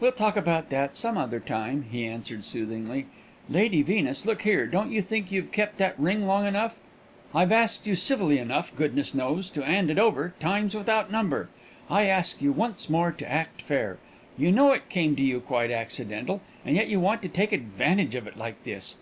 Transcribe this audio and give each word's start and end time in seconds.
"We'll 0.00 0.12
talk 0.12 0.34
about 0.38 0.70
that 0.70 0.96
some 0.96 1.18
other 1.18 1.40
time," 1.40 1.84
he 1.92 2.06
answered, 2.06 2.46
soothingly. 2.46 3.04
"Lady 3.50 3.82
Venus, 3.82 4.24
look 4.24 4.40
here, 4.40 4.66
don't 4.66 4.90
you 4.90 5.02
think 5.02 5.30
you've 5.30 5.52
kept 5.52 5.76
that 5.76 6.00
ring 6.00 6.26
long 6.26 6.46
enough? 6.46 6.80
I've 7.34 7.52
asked 7.52 7.86
you 7.86 7.94
civilly 7.94 8.38
enough, 8.38 8.74
goodness 8.74 9.12
knows, 9.12 9.50
to 9.50 9.62
'and 9.62 9.90
it 9.90 9.98
over, 9.98 10.32
times 10.40 10.74
without 10.74 11.10
number. 11.12 11.50
I 11.90 12.04
ask 12.06 12.40
you 12.40 12.50
once 12.50 12.88
more 12.88 13.12
to 13.12 13.30
act 13.30 13.60
fair. 13.60 13.98
You 14.38 14.52
know 14.52 14.72
it 14.72 14.88
came 14.88 15.14
to 15.16 15.22
you 15.22 15.38
quite 15.38 15.70
accidental, 15.70 16.40
and 16.64 16.74
yet 16.74 16.88
you 16.88 16.98
want 16.98 17.20
to 17.20 17.28
take 17.28 17.52
advantage 17.52 18.14
of 18.14 18.26
it 18.26 18.38
like 18.38 18.64
this. 18.64 18.96